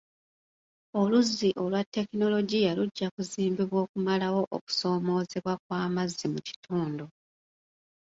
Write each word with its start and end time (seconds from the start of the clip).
Oluzzi 1.01 1.49
olwa 1.63 1.81
tekinologiya 1.93 2.71
lujja 2.77 3.07
kuzimbibwa 3.15 3.77
okumalawo 3.85 4.41
okusoomoozebwa 4.57 5.53
kw'amazzi 5.63 6.25
mu 6.33 6.39
kitundu. 6.47 7.05